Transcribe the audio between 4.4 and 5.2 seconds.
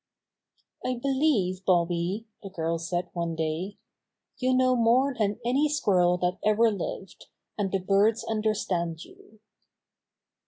know more